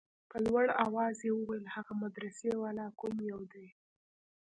[0.29, 3.67] په لوړ اواز يې وويل هغه مدرسې والا کوم يو دى.